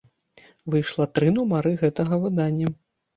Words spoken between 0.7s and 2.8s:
Выйшла тры нумары гэтага выдання.